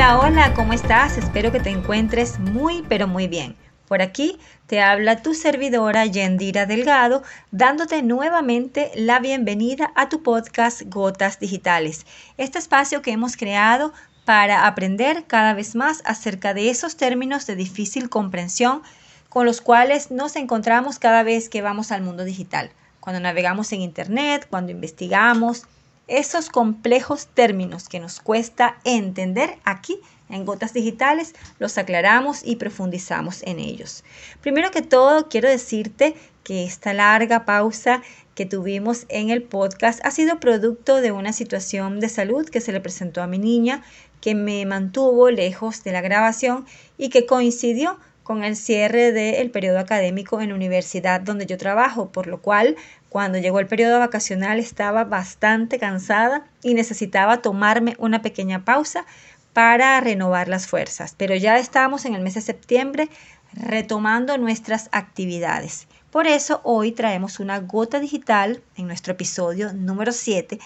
Hola, 0.00 0.18
hola, 0.18 0.54
¿cómo 0.54 0.72
estás? 0.72 1.18
Espero 1.18 1.52
que 1.52 1.60
te 1.60 1.68
encuentres 1.68 2.38
muy, 2.38 2.82
pero 2.88 3.06
muy 3.06 3.28
bien. 3.28 3.54
Por 3.86 4.00
aquí 4.00 4.40
te 4.66 4.80
habla 4.80 5.20
tu 5.20 5.34
servidora 5.34 6.06
Yendira 6.06 6.64
Delgado, 6.64 7.22
dándote 7.50 8.02
nuevamente 8.02 8.92
la 8.94 9.18
bienvenida 9.20 9.92
a 9.96 10.08
tu 10.08 10.22
podcast 10.22 10.80
Gotas 10.86 11.38
Digitales, 11.38 12.06
este 12.38 12.58
espacio 12.58 13.02
que 13.02 13.10
hemos 13.10 13.36
creado 13.36 13.92
para 14.24 14.66
aprender 14.66 15.24
cada 15.26 15.52
vez 15.52 15.74
más 15.74 16.00
acerca 16.06 16.54
de 16.54 16.70
esos 16.70 16.96
términos 16.96 17.46
de 17.46 17.56
difícil 17.56 18.08
comprensión 18.08 18.80
con 19.28 19.44
los 19.44 19.60
cuales 19.60 20.10
nos 20.10 20.34
encontramos 20.36 20.98
cada 20.98 21.22
vez 21.24 21.50
que 21.50 21.60
vamos 21.60 21.92
al 21.92 22.00
mundo 22.00 22.24
digital, 22.24 22.70
cuando 23.00 23.20
navegamos 23.20 23.70
en 23.72 23.82
Internet, 23.82 24.46
cuando 24.48 24.72
investigamos, 24.72 25.66
esos 26.10 26.50
complejos 26.50 27.28
términos 27.28 27.88
que 27.88 28.00
nos 28.00 28.20
cuesta 28.20 28.78
entender 28.84 29.58
aquí 29.64 30.00
en 30.28 30.44
Gotas 30.44 30.74
Digitales, 30.74 31.34
los 31.58 31.78
aclaramos 31.78 32.42
y 32.44 32.56
profundizamos 32.56 33.42
en 33.44 33.58
ellos. 33.58 34.04
Primero 34.40 34.70
que 34.70 34.82
todo, 34.82 35.28
quiero 35.28 35.48
decirte 35.48 36.14
que 36.44 36.64
esta 36.64 36.92
larga 36.92 37.44
pausa 37.44 38.02
que 38.34 38.44
tuvimos 38.46 39.06
en 39.08 39.30
el 39.30 39.42
podcast 39.42 40.04
ha 40.04 40.10
sido 40.10 40.40
producto 40.40 41.00
de 41.00 41.12
una 41.12 41.32
situación 41.32 42.00
de 42.00 42.08
salud 42.08 42.48
que 42.48 42.60
se 42.60 42.72
le 42.72 42.80
presentó 42.80 43.22
a 43.22 43.26
mi 43.26 43.38
niña, 43.38 43.82
que 44.20 44.34
me 44.34 44.64
mantuvo 44.66 45.30
lejos 45.30 45.84
de 45.84 45.92
la 45.92 46.00
grabación 46.00 46.66
y 46.98 47.08
que 47.10 47.26
coincidió 47.26 47.98
con 48.22 48.44
el 48.44 48.54
cierre 48.54 49.12
del 49.12 49.50
periodo 49.50 49.80
académico 49.80 50.40
en 50.40 50.50
la 50.50 50.54
universidad 50.54 51.20
donde 51.20 51.46
yo 51.46 51.58
trabajo, 51.58 52.12
por 52.12 52.28
lo 52.28 52.40
cual 52.40 52.76
cuando 53.10 53.38
llegó 53.38 53.58
el 53.58 53.66
periodo 53.66 53.98
vacacional 53.98 54.60
estaba 54.60 55.04
bastante 55.04 55.78
cansada 55.78 56.46
y 56.62 56.74
necesitaba 56.74 57.42
tomarme 57.42 57.96
una 57.98 58.22
pequeña 58.22 58.64
pausa 58.64 59.04
para 59.52 60.00
renovar 60.00 60.46
las 60.46 60.68
fuerzas. 60.68 61.14
Pero 61.18 61.34
ya 61.34 61.58
estamos 61.58 62.04
en 62.04 62.14
el 62.14 62.22
mes 62.22 62.34
de 62.34 62.40
septiembre 62.40 63.10
retomando 63.52 64.38
nuestras 64.38 64.88
actividades. 64.92 65.88
Por 66.12 66.28
eso 66.28 66.60
hoy 66.62 66.92
traemos 66.92 67.40
una 67.40 67.58
gota 67.58 67.98
digital 67.98 68.62
en 68.76 68.86
nuestro 68.86 69.12
episodio 69.12 69.72
número 69.72 70.12
7. 70.12 70.60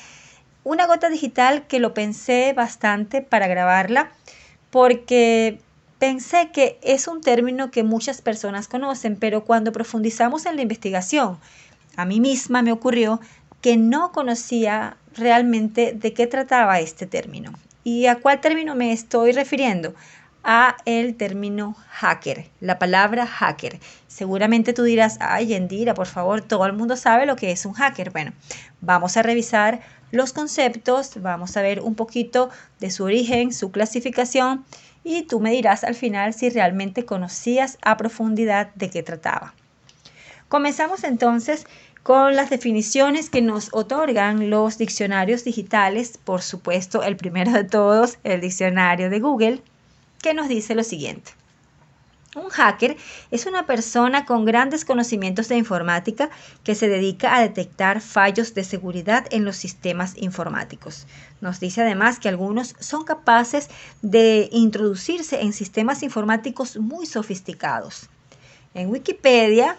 Una 0.65 0.87
gota 0.87 1.09
digital 1.09 1.67
que 1.67 1.81
lo 1.81 1.95
pensé 1.95 2.53
bastante 2.53 3.23
para 3.23 3.47
grabarla 3.47 4.13
porque 4.71 5.61
pensé 5.99 6.51
que 6.53 6.79
es 6.83 7.09
un 7.09 7.23
término 7.23 7.71
que 7.71 7.83
muchas 7.83 8.21
personas 8.21 8.69
conocen, 8.69 9.17
pero 9.17 9.45
cuando 9.45 9.73
profundizamos 9.73 10.45
en 10.45 10.57
la 10.57 10.63
investigación 10.63 11.39
a 11.97 12.05
mí 12.05 12.21
misma 12.21 12.63
me 12.63 12.73
ocurrió 12.73 13.21
que 13.61 13.77
no 13.77 14.13
conocía 14.13 14.97
realmente 15.15 15.93
de 15.93 16.13
qué 16.13 16.27
trataba 16.27 16.81
este 16.81 17.07
término. 17.07 17.53
¿Y 17.83 18.07
a 18.07 18.17
cuál 18.17 18.41
término 18.41 18.75
me 18.75 18.93
estoy 18.93 19.33
refiriendo? 19.33 19.95
A 20.43 20.77
el 20.85 21.17
término 21.17 21.77
hacker, 21.89 22.51
la 22.61 22.79
palabra 22.79 23.27
hacker. 23.27 23.79
Seguramente 24.07 24.73
tú 24.73 24.83
dirás, 24.83 25.17
ay, 25.21 25.47
Yendira, 25.47 25.95
por 25.95 26.07
favor, 26.07 26.43
todo 26.43 26.67
el 26.67 26.75
mundo 26.75 26.97
sabe 26.97 27.25
lo 27.25 27.37
que 27.37 27.51
es 27.51 27.65
un 27.65 27.73
hacker. 27.73 28.11
Bueno, 28.11 28.33
vamos 28.81 29.17
a 29.17 29.23
revisar 29.23 29.81
los 30.11 30.33
conceptos, 30.33 31.23
vamos 31.23 31.57
a 31.57 31.63
ver 31.63 31.81
un 31.81 31.95
poquito 31.95 32.51
de 32.81 32.91
su 32.91 33.05
origen, 33.05 33.53
su 33.53 33.71
clasificación 33.71 34.65
y 35.03 35.23
tú 35.23 35.41
me 35.41 35.51
dirás 35.51 35.85
al 35.85 35.95
final 35.95 36.35
si 36.35 36.51
realmente 36.51 37.05
conocías 37.05 37.79
a 37.83 37.97
profundidad 37.97 38.75
de 38.75 38.91
qué 38.91 39.03
trataba. 39.03 39.55
Comenzamos 40.55 41.03
entonces 41.03 41.67
con 42.05 42.37
las 42.37 42.49
definiciones 42.49 43.29
que 43.29 43.43
nos 43.43 43.71
otorgan 43.73 44.51
los 44.51 44.79
diccionarios 44.79 45.43
digitales, 45.43 46.17
por 46.17 46.43
supuesto 46.43 47.03
el 47.03 47.17
primero 47.17 47.51
de 47.51 47.65
todos, 47.65 48.19
el 48.23 48.41
diccionario 48.41 49.11
de 49.11 49.19
Google, 49.19 49.63
que 50.23 50.33
nos 50.33 50.47
dice 50.47 50.77
lo 50.77 50.85
siguiente. 50.85 51.33
Un 52.37 52.51
hacker 52.51 52.97
es 53.33 53.47
una 53.47 53.67
persona 53.67 54.27
con 54.27 54.45
grandes 54.45 54.85
conocimientos 54.85 55.49
de 55.49 55.57
informática 55.57 56.31
que 56.63 56.77
se 56.77 56.89
dedica 56.89 57.35
a 57.35 57.43
detectar 57.43 58.01
fallos 58.01 58.55
de 58.55 58.63
seguridad 58.63 59.27
en 59.33 59.45
los 59.45 59.57
sistemas 59.57 60.17
informáticos. 60.17 61.09
Nos 61.41 61.59
dice 61.59 61.83
además 61.83 62.21
que 62.21 62.29
algunos 62.29 62.77
son 62.79 63.03
capaces 63.03 63.71
de 64.03 64.49
introducirse 64.53 65.41
en 65.41 65.53
sistemas 65.53 66.05
informáticos 66.05 66.77
muy 66.77 67.07
sofisticados. 67.07 68.09
En 68.73 68.91
Wikipedia 68.91 69.77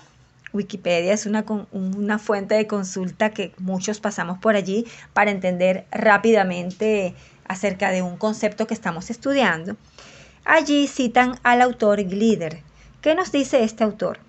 Wikipedia 0.55 1.13
es 1.13 1.25
una, 1.25 1.45
una, 1.71 2.17
fuente 2.17 2.55
de 2.55 2.65
consulta 2.65 3.29
que 3.31 3.53
muchos 3.59 3.99
pasamos 3.99 4.39
por 4.39 4.55
allí 4.55 4.85
para 5.13 5.31
entender 5.31 5.85
rápidamente 5.91 7.13
acerca 7.47 7.91
de 7.91 8.01
un 8.01 8.17
concepto 8.17 8.65
que 8.65 8.73
estamos 8.73 9.09
estudiando. 9.09 9.75
Allí 10.45 10.87
citan 10.87 11.39
al 11.43 11.61
autor 11.61 12.03
Glider. 12.03 12.61
¿Qué 13.01 13.15
nos 13.15 13.31
dice 13.31 13.63
este 13.63 13.83
autor? 13.83 14.19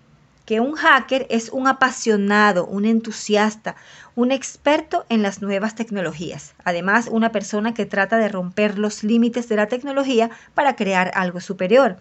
Que 0.44 0.60
un 0.60 0.74
hacker 0.74 1.26
es 1.30 1.48
un 1.50 1.66
apasionado, 1.66 2.66
un 2.66 2.84
entusiasta, 2.84 3.76
un 4.14 4.32
experto 4.32 5.06
en 5.08 5.22
las 5.22 5.42
nuevas 5.42 5.74
tecnologías. 5.74 6.54
Además, 6.64 7.08
una 7.10 7.32
persona 7.32 7.74
que 7.74 7.86
trata 7.86 8.18
de 8.18 8.28
romper 8.28 8.78
los 8.78 9.02
límites 9.02 9.48
de 9.48 9.56
la 9.56 9.66
tecnología 9.66 10.30
para 10.54 10.76
crear 10.76 11.10
algo 11.14 11.40
superior 11.40 11.98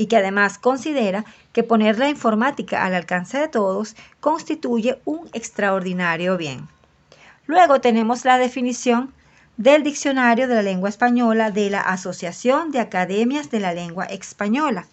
y 0.00 0.06
que 0.06 0.16
además 0.16 0.56
considera 0.56 1.26
que 1.52 1.62
poner 1.62 1.98
la 1.98 2.08
informática 2.08 2.86
al 2.86 2.94
alcance 2.94 3.36
de 3.36 3.48
todos 3.48 3.96
constituye 4.20 4.98
un 5.04 5.28
extraordinario 5.34 6.38
bien. 6.38 6.66
Luego 7.44 7.82
tenemos 7.82 8.24
la 8.24 8.38
definición 8.38 9.12
del 9.58 9.82
Diccionario 9.82 10.48
de 10.48 10.54
la 10.54 10.62
Lengua 10.62 10.88
Española 10.88 11.50
de 11.50 11.68
la 11.68 11.82
Asociación 11.82 12.70
de 12.70 12.80
Academias 12.80 13.50
de 13.50 13.60
la 13.60 13.74
Lengua 13.74 14.06
Española. 14.06 14.86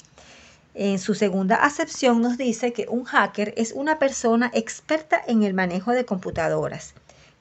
En 0.73 0.99
su 0.99 1.15
segunda 1.15 1.55
acepción 1.55 2.21
nos 2.21 2.37
dice 2.37 2.73
que 2.73 2.87
un 2.89 3.05
hacker 3.05 3.53
es 3.55 3.71
una 3.71 3.99
persona 3.99 4.51
experta 4.53 5.21
en 5.25 5.43
el 5.43 5.53
manejo 5.53 5.93
de 5.93 6.03
computadoras, 6.03 6.95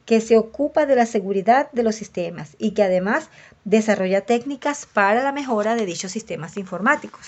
que 0.05 0.21
se 0.21 0.39
ocupa 0.39 0.87
de 0.87 0.95
la 0.95 1.05
seguridad 1.05 1.69
de 1.73 1.83
los 1.83 1.97
sistemas 1.97 2.55
y 2.59 2.71
que 2.71 2.85
además 2.85 3.29
desarrolla 3.65 4.21
técnicas 4.21 4.87
para 4.87 5.25
la 5.25 5.33
mejora 5.33 5.75
de 5.75 5.85
dichos 5.85 6.13
sistemas 6.13 6.57
informáticos. 6.57 7.27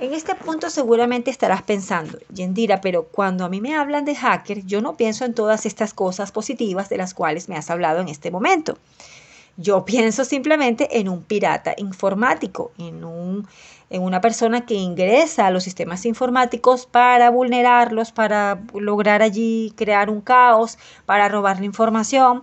En 0.00 0.12
este 0.12 0.34
punto 0.34 0.70
seguramente 0.70 1.30
estarás 1.30 1.62
pensando, 1.62 2.18
Yendira, 2.32 2.80
pero 2.80 3.04
cuando 3.04 3.44
a 3.44 3.48
mí 3.48 3.60
me 3.60 3.76
hablan 3.76 4.04
de 4.04 4.16
hacker, 4.16 4.64
yo 4.66 4.80
no 4.80 4.96
pienso 4.96 5.24
en 5.24 5.34
todas 5.34 5.66
estas 5.66 5.94
cosas 5.94 6.32
positivas 6.32 6.88
de 6.88 6.96
las 6.96 7.14
cuales 7.14 7.48
me 7.48 7.56
has 7.56 7.70
hablado 7.70 8.00
en 8.00 8.08
este 8.08 8.32
momento. 8.32 8.76
Yo 9.56 9.84
pienso 9.84 10.24
simplemente 10.24 10.98
en 10.98 11.08
un 11.08 11.22
pirata 11.22 11.74
informático, 11.76 12.72
en, 12.76 13.04
un, 13.04 13.46
en 13.88 14.02
una 14.02 14.20
persona 14.20 14.66
que 14.66 14.74
ingresa 14.74 15.46
a 15.46 15.52
los 15.52 15.62
sistemas 15.62 16.04
informáticos 16.06 16.86
para 16.86 17.30
vulnerarlos, 17.30 18.10
para 18.10 18.60
lograr 18.74 19.22
allí 19.22 19.72
crear 19.76 20.10
un 20.10 20.22
caos, 20.22 20.76
para 21.06 21.28
robar 21.28 21.60
la 21.60 21.66
información. 21.66 22.42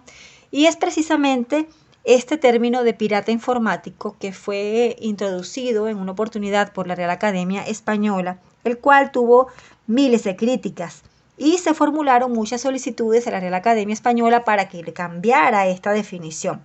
Y 0.52 0.68
es 0.68 0.78
precisamente 0.78 1.68
este 2.04 2.38
término 2.38 2.84
de 2.84 2.94
pirata 2.94 3.32
informático 3.32 4.16
que 4.20 4.34
fue 4.34 4.96
introducido 5.00 5.88
en 5.88 5.98
una 5.98 6.14
oportunidad 6.14 6.74
por 6.74 6.88
la 6.88 6.96
Real 6.96 7.12
Academia 7.12 7.64
Española, 7.64 8.40
el 8.64 8.80
cual 8.80 9.12
tuvo 9.12 9.48
miles 9.88 10.24
de 10.24 10.36
críticas 10.36 11.04
y 11.38 11.58
se 11.58 11.74
formularon 11.74 12.32
muchas 12.32 12.62
solicitudes 12.62 13.28
a 13.28 13.32
la 13.32 13.40
Real 13.40 13.54
Academia 13.54 13.94
Española 13.94 14.44
para 14.44 14.70
que 14.70 14.82
cambiara 14.94 15.68
esta 15.68 15.92
definición, 15.92 16.62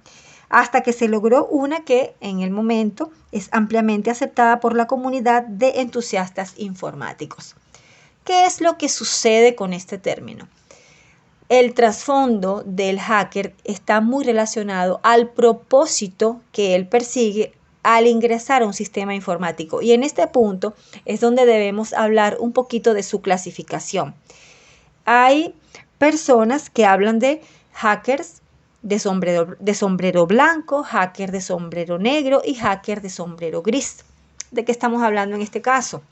hasta 0.49 0.83
que 0.83 0.93
se 0.93 1.09
logró 1.09 1.47
una 1.47 1.85
que 1.85 2.15
en 2.21 2.41
el 2.41 2.51
momento 2.51 3.11
es 3.33 3.49
ampliamente 3.53 4.11
aceptada 4.11 4.61
por 4.61 4.75
la 4.75 4.87
comunidad 4.87 5.45
de 5.45 5.81
entusiastas 5.81 6.55
informáticos. 6.57 7.57
¿Qué 8.25 8.47
es 8.47 8.61
lo 8.61 8.77
que 8.77 8.89
sucede 8.89 9.55
con 9.55 9.73
este 9.73 9.99
término? 9.99 10.49
El 11.49 11.75
trasfondo 11.75 12.63
del 12.67 12.99
hacker 12.99 13.55
está 13.65 14.01
muy 14.01 14.25
relacionado 14.25 15.01
al 15.03 15.31
propósito 15.31 16.41
que 16.53 16.75
él 16.75 16.89
persigue 16.89 17.53
al 17.83 18.09
ingresar 18.09 18.63
a 18.63 18.67
un 18.67 18.75
sistema 18.75 19.15
informático. 19.15 19.81
Y 19.81 19.93
en 19.93 20.03
este 20.03 20.27
punto 20.27 20.75
es 21.05 21.21
donde 21.21 21.47
debemos 21.47 21.93
hablar 21.93 22.37
un 22.41 22.53
poquito 22.53 22.95
de 22.95 23.05
su 23.05 23.21
clasificación. 23.21 24.15
Hay 25.05 25.55
personas 25.99 26.69
que 26.69 26.85
hablan 26.85 27.21
de 27.21 27.41
hackers 27.75 28.43
de 28.83 28.99
sombrero, 28.99 29.57
de 29.61 29.75
sombrero 29.75 30.27
blanco, 30.27 30.83
hacker 30.83 31.31
de 31.31 31.41
sombrero 31.41 31.99
negro 31.99 32.43
y 32.45 32.55
hacker 32.55 33.01
de 33.03 33.11
sombrero 33.11 33.63
gris. 33.63 34.05
¿De 34.51 34.65
qué 34.65 34.73
estamos 34.73 35.03
hablando 35.03 35.37
en 35.37 35.43
este 35.43 35.63
caso? 35.63 36.03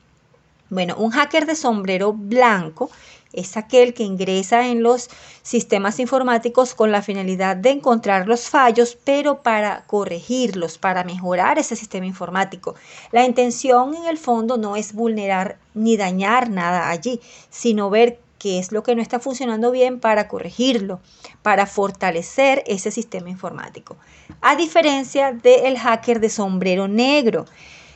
Bueno, 0.71 0.97
un 0.97 1.11
hacker 1.11 1.47
de 1.47 1.57
sombrero 1.57 2.13
blanco 2.13 2.91
es 3.35 3.57
aquel 3.57 3.95
que 3.95 4.05
ingresa 4.05 4.69
en 4.69 4.83
los 4.83 5.11
sistemas 5.43 5.99
informáticos 5.99 6.75
con 6.75 6.93
la 6.93 7.03
finalidad 7.03 7.57
de 7.57 7.71
encontrar 7.71 8.29
los 8.29 8.49
fallos, 8.49 8.97
pero 9.05 9.43
para 9.43 9.85
corregirlos, 9.87 10.79
para 10.79 11.05
mejorar 11.05 11.59
ese 11.59 11.77
sistema 11.77 12.07
informático. 12.07 12.77
La 13.13 13.25
intención 13.25 13.95
en 13.95 14.05
el 14.05 14.19
fondo 14.19 14.57
no 14.57 14.77
es 14.77 14.93
vulnerar 14.93 15.59
ni 15.75 15.97
dañar 15.97 16.49
nada 16.49 16.89
allí, 16.91 17.21
sino 17.51 17.91
ver 17.91 18.21
qué 18.39 18.59
es 18.59 18.73
lo 18.73 18.83
que 18.83 18.95
no 18.95 19.03
está 19.03 19.21
funcionando 19.21 19.71
bien 19.71 20.01
para 20.01 20.29
corregirlo, 20.29 21.01
para 21.43 21.67
fortalecer 21.67 22.63
ese 22.67 22.91
sistema 22.91 23.31
informático. 23.31 23.97
A 24.41 24.55
diferencia 24.55 25.33
del 25.33 25.79
hacker 25.79 26.21
de 26.21 26.31
sombrero 26.31 26.87
negro. 26.87 27.47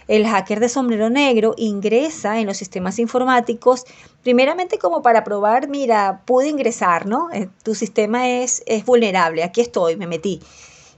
El 0.09 0.27
hacker 0.27 0.59
de 0.59 0.69
sombrero 0.69 1.11
negro 1.11 1.55
ingresa 1.57 2.41
en 2.41 2.47
los 2.47 2.57
sistemas 2.57 2.99
informáticos 2.99 3.85
primeramente 4.23 4.79
como 4.79 5.03
para 5.03 5.23
probar, 5.23 5.69
mira, 5.69 6.23
pude 6.25 6.49
ingresar, 6.49 7.07
¿no? 7.07 7.31
Eh, 7.31 7.49
tu 7.63 7.75
sistema 7.75 8.29
es, 8.29 8.63
es 8.67 8.85
vulnerable, 8.85 9.45
aquí 9.45 9.61
estoy, 9.61 9.97
me 9.97 10.07
metí. 10.07 10.41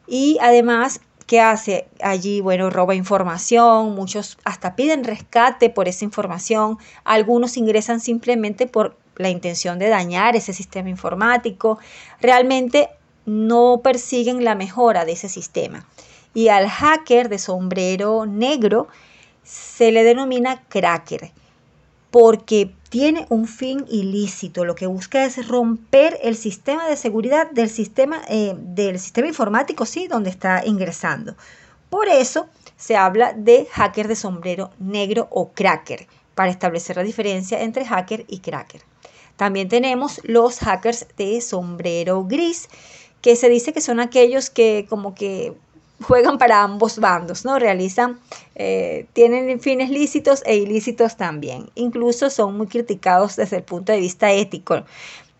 Y 0.06 0.38
además 0.40 1.00
¿Qué 1.30 1.40
hace 1.40 1.86
allí? 2.02 2.40
Bueno, 2.40 2.70
roba 2.70 2.96
información, 2.96 3.94
muchos 3.94 4.36
hasta 4.42 4.74
piden 4.74 5.04
rescate 5.04 5.70
por 5.70 5.86
esa 5.86 6.04
información, 6.04 6.76
algunos 7.04 7.56
ingresan 7.56 8.00
simplemente 8.00 8.66
por 8.66 8.96
la 9.14 9.28
intención 9.28 9.78
de 9.78 9.90
dañar 9.90 10.34
ese 10.34 10.52
sistema 10.52 10.88
informático, 10.88 11.78
realmente 12.20 12.88
no 13.26 13.80
persiguen 13.80 14.42
la 14.42 14.56
mejora 14.56 15.04
de 15.04 15.12
ese 15.12 15.28
sistema. 15.28 15.86
Y 16.34 16.48
al 16.48 16.68
hacker 16.68 17.28
de 17.28 17.38
sombrero 17.38 18.26
negro 18.26 18.88
se 19.42 19.90
le 19.90 20.04
denomina 20.04 20.62
cracker 20.68 21.32
porque 22.10 22.72
tiene 22.88 23.26
un 23.28 23.46
fin 23.46 23.84
ilícito. 23.88 24.64
Lo 24.64 24.74
que 24.74 24.86
busca 24.86 25.24
es 25.24 25.46
romper 25.46 26.18
el 26.22 26.36
sistema 26.36 26.88
de 26.88 26.96
seguridad 26.96 27.50
del 27.50 27.70
sistema, 27.70 28.22
eh, 28.28 28.54
del 28.56 28.98
sistema 28.98 29.28
informático, 29.28 29.86
sí, 29.86 30.08
donde 30.08 30.30
está 30.30 30.64
ingresando. 30.66 31.36
Por 31.88 32.08
eso 32.08 32.48
se 32.76 32.96
habla 32.96 33.32
de 33.32 33.66
hacker 33.70 34.08
de 34.08 34.16
sombrero 34.16 34.70
negro 34.78 35.28
o 35.30 35.50
cracker, 35.52 36.06
para 36.34 36.50
establecer 36.50 36.96
la 36.96 37.02
diferencia 37.02 37.62
entre 37.62 37.84
hacker 37.84 38.24
y 38.28 38.38
cracker. 38.40 38.82
También 39.36 39.68
tenemos 39.68 40.20
los 40.24 40.58
hackers 40.58 41.06
de 41.16 41.40
sombrero 41.40 42.24
gris, 42.24 42.68
que 43.22 43.36
se 43.36 43.48
dice 43.48 43.72
que 43.72 43.80
son 43.80 44.00
aquellos 44.00 44.50
que 44.50 44.86
como 44.88 45.14
que 45.14 45.54
juegan 46.02 46.38
para 46.38 46.62
ambos 46.62 46.98
bandos, 46.98 47.44
¿no? 47.44 47.58
Realizan, 47.58 48.18
eh, 48.54 49.06
tienen 49.12 49.60
fines 49.60 49.90
lícitos 49.90 50.42
e 50.46 50.56
ilícitos 50.56 51.16
también. 51.16 51.70
Incluso 51.74 52.30
son 52.30 52.56
muy 52.56 52.66
criticados 52.66 53.36
desde 53.36 53.56
el 53.56 53.62
punto 53.62 53.92
de 53.92 54.00
vista 54.00 54.32
ético, 54.32 54.84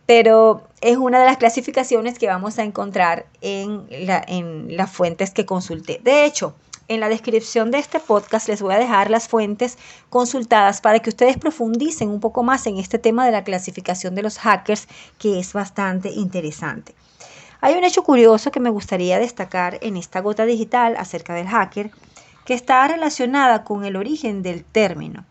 pero 0.07 0.63
es 0.81 0.97
una 0.97 1.21
de 1.21 1.27
las 1.27 1.37
clasificaciones 1.37 2.19
que 2.19 2.27
vamos 2.27 2.59
a 2.59 2.65
encontrar 2.65 3.27
en, 3.41 3.87
la, 3.91 4.23
en 4.27 4.77
las 4.77 4.91
fuentes 4.91 5.31
que 5.31 5.47
consulté. 5.47 6.01
De 6.03 6.25
hecho, 6.25 6.55
en 6.89 6.99
la 6.99 7.09
descripción 7.09 7.71
de 7.71 7.79
este 7.79 8.01
podcast 8.01 8.49
les 8.49 8.61
voy 8.61 8.75
a 8.75 8.79
dejar 8.79 9.11
las 9.11 9.29
fuentes 9.29 9.79
consultadas 10.09 10.81
para 10.81 10.99
que 10.99 11.11
ustedes 11.11 11.39
profundicen 11.39 12.09
un 12.09 12.19
poco 12.19 12.43
más 12.43 12.67
en 12.67 12.79
este 12.79 12.99
tema 12.99 13.25
de 13.25 13.31
la 13.31 13.45
clasificación 13.45 14.17
de 14.17 14.23
los 14.23 14.39
hackers, 14.39 14.89
que 15.17 15.39
es 15.39 15.53
bastante 15.53 16.11
interesante. 16.11 16.97
Hay 17.63 17.75
un 17.75 17.85
hecho 17.85 18.03
curioso 18.03 18.51
que 18.51 18.61
me 18.61 18.71
gustaría 18.71 19.19
destacar 19.19 19.79
en 19.83 19.99
esta 19.99 20.21
gota 20.21 20.47
digital 20.47 20.97
acerca 20.97 21.35
del 21.35 21.47
hacker, 21.47 21.91
que 22.47 22.55
está 22.55 22.89
relacionada 22.89 23.65
con 23.65 23.85
el 23.85 23.97
origen 23.97 24.43
del 24.43 24.65
término. 24.65 25.27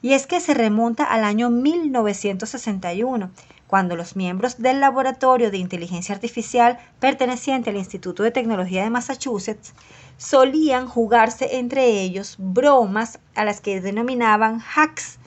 Y 0.00 0.14
es 0.14 0.26
que 0.26 0.40
se 0.40 0.54
remonta 0.54 1.04
al 1.04 1.24
año 1.24 1.50
1961, 1.50 3.30
cuando 3.66 3.96
los 3.96 4.16
miembros 4.16 4.62
del 4.62 4.80
Laboratorio 4.80 5.50
de 5.50 5.58
Inteligencia 5.58 6.14
Artificial 6.14 6.78
perteneciente 7.00 7.68
al 7.68 7.76
Instituto 7.76 8.22
de 8.22 8.30
Tecnología 8.30 8.82
de 8.82 8.90
Massachusetts 8.90 9.74
solían 10.16 10.86
jugarse 10.86 11.56
entre 11.58 12.00
ellos 12.00 12.36
bromas 12.38 13.18
a 13.34 13.44
las 13.44 13.60
que 13.60 13.80
denominaban 13.80 14.62
hacks 14.74 15.18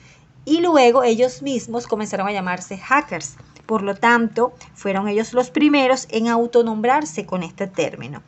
y 0.44 0.60
luego 0.60 1.04
ellos 1.04 1.42
mismos 1.42 1.86
comenzaron 1.86 2.26
a 2.26 2.32
llamarse 2.32 2.78
hackers 2.78 3.36
por 3.68 3.82
lo 3.82 3.94
tanto, 3.94 4.54
fueron 4.74 5.08
ellos 5.08 5.34
los 5.34 5.50
primeros 5.50 6.08
en 6.08 6.28
autonombrarse 6.28 7.26
con 7.26 7.42
este 7.42 7.66
término. 7.66 8.22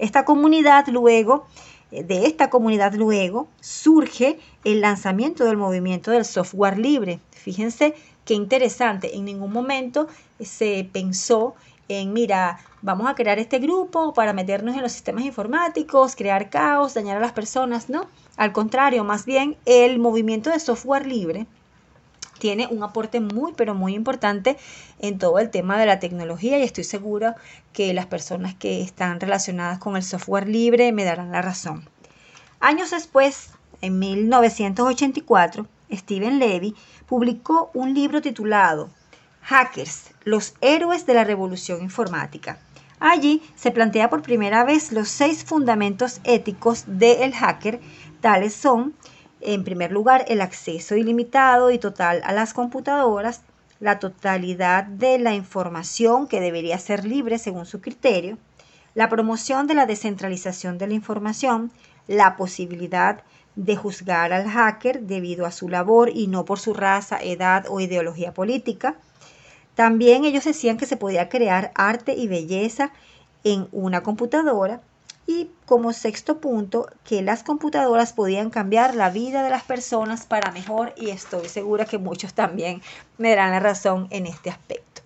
Esta 0.00 0.24
comunidad 0.24 0.88
luego, 0.88 1.46
eh, 1.92 2.02
de 2.02 2.26
esta 2.26 2.50
comunidad 2.50 2.94
luego, 2.94 3.46
surge 3.60 4.40
el 4.64 4.80
lanzamiento 4.80 5.44
del 5.44 5.56
movimiento 5.56 6.10
del 6.10 6.24
software 6.24 6.76
libre. 6.76 7.20
Fíjense 7.30 7.94
qué 8.24 8.34
interesante, 8.34 9.16
en 9.16 9.26
ningún 9.26 9.52
momento 9.52 10.08
se 10.40 10.88
pensó 10.92 11.54
en, 11.86 12.12
mira, 12.12 12.58
vamos 12.82 13.08
a 13.08 13.14
crear 13.14 13.38
este 13.38 13.60
grupo 13.60 14.12
para 14.12 14.32
meternos 14.32 14.74
en 14.74 14.82
los 14.82 14.90
sistemas 14.90 15.24
informáticos, 15.24 16.16
crear 16.16 16.50
caos, 16.50 16.94
dañar 16.94 17.16
a 17.16 17.20
las 17.20 17.32
personas, 17.32 17.88
¿no? 17.88 18.08
Al 18.36 18.52
contrario, 18.52 19.04
más 19.04 19.24
bien 19.24 19.56
el 19.66 20.00
movimiento 20.00 20.50
de 20.50 20.58
software 20.58 21.06
libre 21.06 21.46
tiene 22.40 22.66
un 22.66 22.82
aporte 22.82 23.20
muy, 23.20 23.52
pero 23.52 23.74
muy 23.74 23.94
importante 23.94 24.56
en 24.98 25.18
todo 25.18 25.38
el 25.38 25.50
tema 25.50 25.78
de 25.78 25.86
la 25.86 26.00
tecnología 26.00 26.58
y 26.58 26.62
estoy 26.62 26.82
segura 26.82 27.36
que 27.72 27.94
las 27.94 28.06
personas 28.06 28.56
que 28.56 28.82
están 28.82 29.20
relacionadas 29.20 29.78
con 29.78 29.94
el 29.96 30.02
software 30.02 30.48
libre 30.48 30.90
me 30.90 31.04
darán 31.04 31.30
la 31.30 31.42
razón. 31.42 31.88
Años 32.58 32.90
después, 32.90 33.50
en 33.80 34.00
1984, 34.00 35.68
Steven 35.92 36.38
Levy 36.40 36.74
publicó 37.06 37.70
un 37.74 37.94
libro 37.94 38.20
titulado 38.20 38.90
Hackers, 39.42 40.10
los 40.24 40.54
héroes 40.60 41.06
de 41.06 41.14
la 41.14 41.24
revolución 41.24 41.82
informática. 41.82 42.58
Allí 43.00 43.42
se 43.54 43.70
plantea 43.70 44.10
por 44.10 44.22
primera 44.22 44.64
vez 44.64 44.92
los 44.92 45.08
seis 45.08 45.44
fundamentos 45.44 46.20
éticos 46.24 46.84
del 46.86 47.34
hacker, 47.34 47.80
tales 48.20 48.54
son 48.54 48.94
en 49.40 49.64
primer 49.64 49.92
lugar, 49.92 50.24
el 50.28 50.40
acceso 50.40 50.96
ilimitado 50.96 51.70
y 51.70 51.78
total 51.78 52.20
a 52.24 52.32
las 52.32 52.54
computadoras, 52.54 53.42
la 53.80 53.98
totalidad 53.98 54.84
de 54.84 55.18
la 55.18 55.34
información 55.34 56.26
que 56.26 56.40
debería 56.40 56.78
ser 56.78 57.04
libre 57.04 57.38
según 57.38 57.64
su 57.64 57.80
criterio, 57.80 58.36
la 58.94 59.08
promoción 59.08 59.66
de 59.66 59.74
la 59.74 59.86
descentralización 59.86 60.76
de 60.76 60.88
la 60.88 60.94
información, 60.94 61.70
la 62.06 62.36
posibilidad 62.36 63.22
de 63.56 63.76
juzgar 63.76 64.32
al 64.32 64.48
hacker 64.48 65.02
debido 65.02 65.46
a 65.46 65.52
su 65.52 65.68
labor 65.68 66.10
y 66.14 66.26
no 66.26 66.44
por 66.44 66.58
su 66.58 66.74
raza, 66.74 67.18
edad 67.22 67.66
o 67.68 67.80
ideología 67.80 68.34
política. 68.34 68.96
También 69.74 70.24
ellos 70.24 70.44
decían 70.44 70.76
que 70.76 70.86
se 70.86 70.96
podía 70.96 71.28
crear 71.28 71.72
arte 71.74 72.14
y 72.14 72.28
belleza 72.28 72.92
en 73.44 73.68
una 73.72 74.02
computadora 74.02 74.82
y 75.30 75.48
como 75.64 75.92
sexto 75.92 76.40
punto, 76.40 76.88
que 77.04 77.22
las 77.22 77.44
computadoras 77.44 78.12
podían 78.12 78.50
cambiar 78.50 78.96
la 78.96 79.10
vida 79.10 79.44
de 79.44 79.50
las 79.50 79.62
personas 79.62 80.26
para 80.26 80.50
mejor 80.50 80.92
y 80.96 81.10
estoy 81.10 81.48
segura 81.48 81.84
que 81.84 81.98
muchos 81.98 82.34
también 82.34 82.82
me 83.16 83.30
darán 83.30 83.52
la 83.52 83.60
razón 83.60 84.08
en 84.10 84.26
este 84.26 84.50
aspecto. 84.50 85.02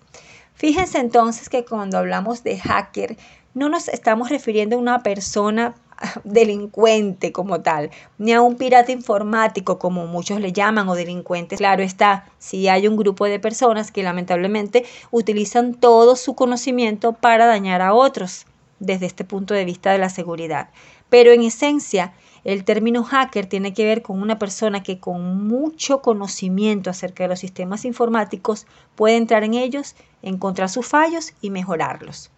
Fíjense 0.55 0.97
entonces 0.97 1.47
que 1.47 1.63
cuando 1.63 1.99
hablamos 1.99 2.43
de 2.43 2.57
hacker, 2.57 3.17
no 3.53 3.69
nos 3.69 3.87
estamos 3.87 4.29
refiriendo 4.29 4.77
a 4.77 4.79
una 4.79 5.03
persona 5.03 5.75
delincuente 6.23 7.31
como 7.31 7.61
tal, 7.61 7.91
ni 8.17 8.33
a 8.33 8.41
un 8.41 8.55
pirata 8.55 8.91
informático 8.91 9.77
como 9.77 10.07
muchos 10.07 10.39
le 10.39 10.51
llaman 10.51 10.89
o 10.89 10.95
delincuentes. 10.95 11.59
Claro 11.59 11.83
está, 11.83 12.25
si 12.39 12.67
hay 12.67 12.87
un 12.87 12.97
grupo 12.97 13.25
de 13.25 13.39
personas 13.39 13.91
que 13.91 14.01
lamentablemente 14.01 14.85
utilizan 15.11 15.75
todo 15.75 16.15
su 16.15 16.33
conocimiento 16.33 17.13
para 17.13 17.45
dañar 17.45 17.83
a 17.83 17.93
otros 17.93 18.47
desde 18.79 19.05
este 19.05 19.23
punto 19.23 19.53
de 19.53 19.65
vista 19.65 19.91
de 19.91 19.97
la 19.97 20.09
seguridad. 20.09 20.69
Pero 21.09 21.31
en 21.31 21.41
esencia, 21.41 22.13
el 22.43 22.63
término 22.63 23.03
hacker 23.03 23.45
tiene 23.47 23.73
que 23.73 23.85
ver 23.85 24.01
con 24.01 24.21
una 24.21 24.37
persona 24.37 24.83
que 24.83 24.99
con 24.99 25.47
mucho 25.47 26.01
conocimiento 26.01 26.89
acerca 26.89 27.23
de 27.23 27.29
los 27.29 27.39
sistemas 27.39 27.85
informáticos 27.85 28.67
puede 28.95 29.17
entrar 29.17 29.43
en 29.43 29.53
ellos, 29.53 29.95
encontrar 30.21 30.69
sus 30.69 30.85
fallos 30.85 31.33
y 31.41 31.49
mejorarlos. 31.49 32.31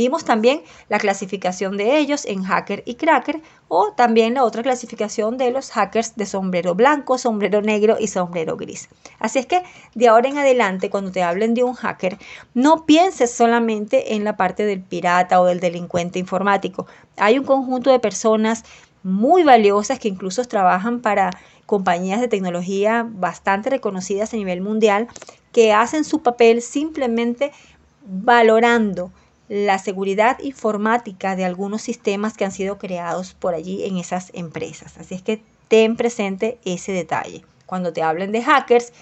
Vimos 0.00 0.24
también 0.24 0.62
la 0.88 0.98
clasificación 0.98 1.76
de 1.76 1.98
ellos 1.98 2.24
en 2.24 2.42
hacker 2.42 2.82
y 2.86 2.94
cracker 2.94 3.42
o 3.68 3.92
también 3.92 4.32
la 4.32 4.44
otra 4.44 4.62
clasificación 4.62 5.36
de 5.36 5.50
los 5.50 5.70
hackers 5.72 6.16
de 6.16 6.24
sombrero 6.24 6.74
blanco, 6.74 7.18
sombrero 7.18 7.60
negro 7.60 7.98
y 8.00 8.06
sombrero 8.06 8.56
gris. 8.56 8.88
Así 9.18 9.40
es 9.40 9.44
que 9.44 9.62
de 9.94 10.08
ahora 10.08 10.30
en 10.30 10.38
adelante 10.38 10.88
cuando 10.88 11.12
te 11.12 11.22
hablen 11.22 11.52
de 11.52 11.64
un 11.64 11.74
hacker, 11.74 12.16
no 12.54 12.86
pienses 12.86 13.30
solamente 13.30 14.14
en 14.14 14.24
la 14.24 14.38
parte 14.38 14.64
del 14.64 14.80
pirata 14.80 15.38
o 15.38 15.44
del 15.44 15.60
delincuente 15.60 16.18
informático. 16.18 16.86
Hay 17.18 17.38
un 17.38 17.44
conjunto 17.44 17.90
de 17.90 17.98
personas 17.98 18.64
muy 19.02 19.42
valiosas 19.42 19.98
que 19.98 20.08
incluso 20.08 20.42
trabajan 20.46 21.00
para 21.00 21.28
compañías 21.66 22.22
de 22.22 22.28
tecnología 22.28 23.06
bastante 23.06 23.68
reconocidas 23.68 24.32
a 24.32 24.38
nivel 24.38 24.62
mundial 24.62 25.08
que 25.52 25.74
hacen 25.74 26.04
su 26.04 26.22
papel 26.22 26.62
simplemente 26.62 27.52
valorando 28.02 29.12
la 29.50 29.80
seguridad 29.80 30.38
informática 30.38 31.34
de 31.34 31.44
algunos 31.44 31.82
sistemas 31.82 32.36
que 32.36 32.44
han 32.44 32.52
sido 32.52 32.78
creados 32.78 33.34
por 33.34 33.52
allí 33.52 33.82
en 33.84 33.96
esas 33.96 34.30
empresas. 34.32 34.96
Así 34.96 35.16
es 35.16 35.22
que 35.22 35.42
ten 35.66 35.96
presente 35.96 36.60
ese 36.64 36.92
detalle. 36.92 37.44
Cuando 37.66 37.92
te 37.92 38.00
hablen 38.00 38.30
de 38.30 38.44
hackers, 38.44 38.92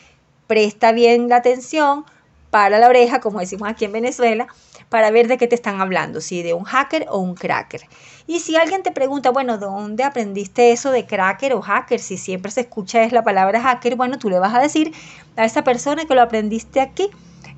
presta 0.47 0.93
bien 0.93 1.29
la 1.29 1.37
atención, 1.37 2.07
para 2.49 2.79
la 2.79 2.89
oreja, 2.89 3.21
como 3.21 3.41
decimos 3.41 3.69
aquí 3.69 3.85
en 3.85 3.93
Venezuela, 3.93 4.47
para 4.89 5.11
ver 5.11 5.29
de 5.29 5.37
qué 5.37 5.47
te 5.47 5.55
están 5.55 5.83
hablando, 5.83 6.23
si 6.23 6.43
de 6.43 6.55
un 6.55 6.65
hacker 6.65 7.05
o 7.11 7.19
un 7.19 7.35
cracker. 7.35 7.83
Y 8.27 8.41
si 8.41 8.57
alguien 8.57 8.83
te 8.83 8.91
pregunta, 8.91 9.31
bueno, 9.31 9.59
¿dónde 9.59 10.03
aprendiste 10.03 10.73
eso 10.73 10.91
de 10.91 11.05
cracker 11.05 11.53
o 11.53 11.61
hacker? 11.61 12.01
Si 12.01 12.17
siempre 12.17 12.51
se 12.51 12.63
escucha 12.63 13.03
es 13.03 13.13
la 13.13 13.23
palabra 13.23 13.61
hacker, 13.61 13.97
bueno, 13.97 14.19
tú 14.19 14.31
le 14.31 14.39
vas 14.39 14.55
a 14.55 14.61
decir 14.61 14.95
a 15.37 15.45
esa 15.45 15.63
persona 15.63 16.07
que 16.07 16.15
lo 16.15 16.23
aprendiste 16.23 16.81
aquí 16.81 17.11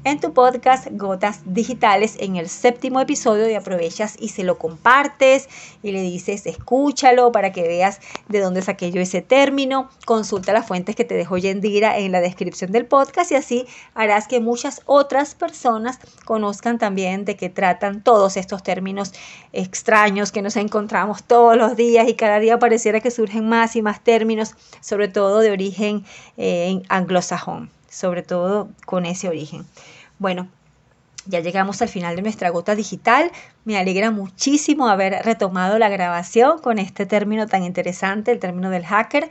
en 0.04 0.18
tu 0.18 0.32
podcast 0.32 0.88
Gotas 0.92 1.40
Digitales 1.44 2.16
en 2.20 2.36
el 2.36 2.48
séptimo 2.48 3.00
episodio 3.00 3.50
y 3.50 3.54
aprovechas 3.54 4.16
y 4.18 4.28
se 4.28 4.44
lo 4.44 4.56
compartes 4.56 5.48
y 5.82 5.92
le 5.92 6.00
dices 6.00 6.46
escúchalo 6.46 7.32
para 7.32 7.52
que 7.52 7.62
veas 7.62 8.00
de 8.28 8.40
dónde 8.40 8.62
saqué 8.62 8.90
yo 8.90 9.00
ese 9.00 9.20
término. 9.20 9.90
Consulta 10.06 10.52
las 10.52 10.66
fuentes 10.66 10.96
que 10.96 11.04
te 11.04 11.14
dejo 11.14 11.36
Yendira 11.36 11.98
en 11.98 12.12
la 12.12 12.20
descripción 12.20 12.72
del 12.72 12.86
podcast 12.86 13.30
y 13.32 13.34
así 13.34 13.66
harás 13.94 14.26
que 14.26 14.40
muchas 14.40 14.80
otras 14.86 15.34
personas 15.34 15.98
conozcan 16.24 16.78
también 16.78 17.24
de 17.24 17.36
qué 17.36 17.50
tratan 17.50 18.02
todos 18.02 18.36
estos 18.36 18.62
términos 18.62 19.12
extraños 19.52 20.32
que 20.32 20.42
nos 20.42 20.56
encontramos 20.56 21.24
todos 21.24 21.56
los 21.56 21.76
días 21.76 22.08
y 22.08 22.14
cada 22.14 22.38
día 22.38 22.58
pareciera 22.58 23.00
que 23.00 23.10
surgen 23.10 23.48
más 23.48 23.76
y 23.76 23.82
más 23.82 24.02
términos, 24.02 24.54
sobre 24.80 25.08
todo 25.08 25.40
de 25.40 25.50
origen 25.50 26.04
eh, 26.36 26.82
anglosajón, 26.88 27.70
sobre 27.90 28.22
todo 28.22 28.70
con 28.86 29.04
ese 29.04 29.28
origen. 29.28 29.66
Bueno, 30.18 30.48
ya 31.26 31.40
llegamos 31.40 31.82
al 31.82 31.88
final 31.88 32.16
de 32.16 32.22
nuestra 32.22 32.48
gota 32.48 32.74
digital. 32.74 33.30
Me 33.64 33.76
alegra 33.76 34.10
muchísimo 34.10 34.88
haber 34.88 35.22
retomado 35.24 35.78
la 35.78 35.90
grabación 35.90 36.58
con 36.60 36.78
este 36.78 37.04
término 37.04 37.46
tan 37.46 37.64
interesante, 37.64 38.32
el 38.32 38.38
término 38.38 38.70
del 38.70 38.86
hacker. 38.86 39.28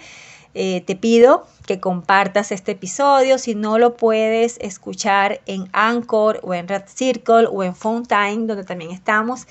Eh, 0.54 0.82
te 0.82 0.96
pido 0.96 1.48
que 1.66 1.80
compartas 1.80 2.52
este 2.52 2.74
episodio. 2.74 3.38
Si 3.38 3.56
no 3.56 3.80
lo 3.80 3.96
puedes 3.96 4.58
escuchar 4.60 5.42
en 5.46 5.68
Anchor 5.74 6.40
o 6.44 6.54
en 6.54 6.68
Red 6.68 6.84
Circle 6.88 7.48
o 7.52 7.64
en 7.64 7.74
Time, 7.74 8.48
donde 8.48 8.64
también 8.64 8.92
estamos, 8.92 9.48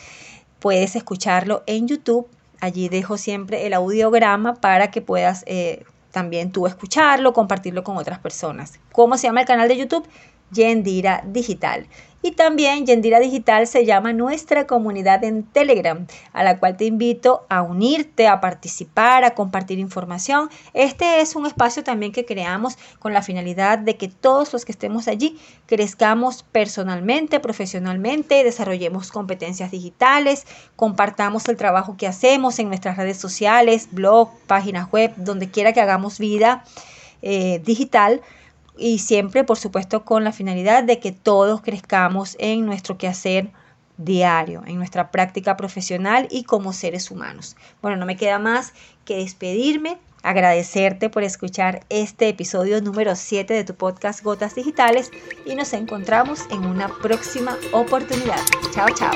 puedes 0.59 0.97
escucharlo 0.97 1.63
en 1.67 1.89
YouTube. 1.89 2.29
Allí 2.61 2.89
dejo 2.89 3.17
siempre 3.17 3.67
el 3.67 3.75
audiograma 3.75 4.55
para 4.55 4.91
que 4.91 5.01
puedas 5.01 5.45
eh, 5.47 5.85
también 6.11 6.53
tú 6.53 6.67
escucharlo, 6.67 7.33
compartirlo 7.33 7.85
con 7.85 7.97
otras 7.97 8.19
personas. 8.19 8.81
¿Cómo 8.93 9.17
se 9.17 9.27
llama 9.27 9.41
el 9.41 9.47
canal 9.47 9.69
de 9.69 9.77
YouTube? 9.77 10.07
Yendira 10.51 11.23
Digital. 11.27 11.87
Y 12.21 12.33
también 12.33 12.85
Yendira 12.85 13.21
Digital 13.21 13.69
se 13.69 13.85
llama 13.87 14.13
nuestra 14.13 14.67
comunidad 14.67 15.23
en 15.23 15.45
Telegram, 15.45 16.05
a 16.33 16.43
la 16.43 16.59
cual 16.59 16.77
te 16.77 16.85
invito 16.85 17.47
a 17.49 17.63
unirte, 17.63 18.27
a 18.27 18.41
participar, 18.41 19.23
a 19.23 19.35
compartir 19.35 19.79
información. 19.79 20.51
Este 20.75 21.21
es 21.21 21.37
un 21.37 21.47
espacio 21.47 21.85
también 21.85 22.11
que 22.11 22.25
creamos 22.25 22.77
con 22.99 23.13
la 23.13 23.23
finalidad 23.23 23.79
de 23.79 23.97
que 23.97 24.09
todos 24.09 24.53
los 24.53 24.65
que 24.65 24.73
estemos 24.73 25.07
allí 25.07 25.39
crezcamos 25.67 26.43
personalmente, 26.43 27.39
profesionalmente, 27.39 28.43
desarrollemos 28.43 29.13
competencias 29.13 29.71
digitales, 29.71 30.45
compartamos 30.75 31.49
el 31.49 31.57
trabajo 31.57 31.97
que 31.97 32.09
hacemos 32.09 32.59
en 32.59 32.67
nuestras 32.67 32.97
redes 32.97 33.19
sociales, 33.19 33.91
blog, 33.93 34.31
páginas 34.49 34.91
web, 34.91 35.13
donde 35.17 35.51
quiera 35.51 35.73
que 35.73 35.81
hagamos 35.81 36.19
vida 36.19 36.65
eh, 37.23 37.63
digital 37.65 38.23
y 38.79 38.99
siempre, 38.99 39.45
por 39.45 39.59
supuesto, 39.59 40.05
con 40.05 40.25
la 40.25 40.33
finalidad 40.33 40.85
de 40.85 41.01
que 41.01 41.13
todos 41.13 41.61
crezcamos 41.61 42.37
en 42.39 42.65
nuestro 42.65 42.97
quehacer 42.97 43.51
diario, 43.97 44.63
en 44.67 44.77
nuestra 44.77 45.11
práctica 45.11 45.57
profesional 45.57 46.29
y 46.31 46.45
como 46.45 46.73
seres 46.73 47.11
humanos. 47.11 47.57
Bueno, 47.83 47.97
no 47.97 48.07
me 48.07 48.17
queda 48.17 48.39
más 48.39 48.73
que 49.05 49.17
despedirme, 49.17 49.99
agradecerte 50.23 51.11
por 51.11 51.25
escuchar 51.25 51.85
este 51.89 52.29
episodio 52.29 52.81
número 52.81 53.17
7 53.17 53.53
de 53.53 53.65
tu 53.65 53.75
podcast 53.75 54.23
Gotas 54.23 54.55
Digitales 54.55 55.11
y 55.45 55.55
nos 55.57 55.73
encontramos 55.73 56.43
en 56.51 56.65
una 56.65 56.89
próxima 57.03 57.57
oportunidad. 57.73 58.41
Chao, 58.73 58.89
chao. 58.95 59.13